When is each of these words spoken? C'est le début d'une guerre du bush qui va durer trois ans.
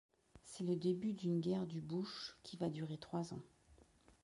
C'est 0.45 0.63
le 0.63 0.75
début 0.75 1.13
d'une 1.13 1.39
guerre 1.39 1.67
du 1.67 1.79
bush 1.79 2.35
qui 2.41 2.57
va 2.57 2.69
durer 2.69 2.97
trois 2.97 3.35
ans. 3.35 3.43